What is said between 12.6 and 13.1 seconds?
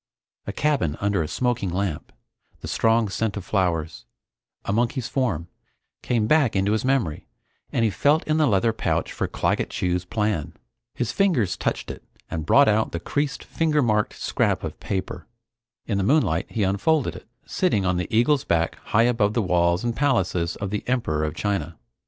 out the